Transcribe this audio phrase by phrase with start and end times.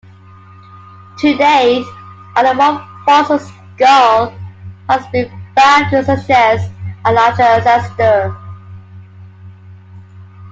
[1.19, 1.85] To date,
[2.35, 4.33] only one fossil skull
[4.89, 6.71] has been found to suggest
[7.05, 8.35] a larger ancestor.